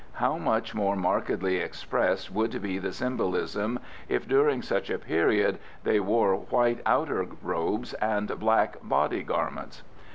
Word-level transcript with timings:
How 0.13 0.39
much 0.39 0.73
more 0.73 0.95
markedly 0.95 1.57
expressed 1.57 2.31
would 2.33 2.59
be 2.59 2.79
the 2.79 2.91
symbolism 2.91 3.77
if 4.09 4.27
during 4.27 4.63
such 4.63 4.89
a 4.89 4.97
period 4.97 5.59
they 5.83 5.99
wore 5.99 6.33
white 6.37 6.79
outer 6.87 7.27
robes 7.43 7.93
and 8.01 8.27
black 8.39 8.77
body 8.81 9.21
garments. 9.21 9.83